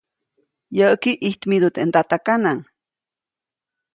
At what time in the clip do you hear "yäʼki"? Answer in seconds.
0.77-1.11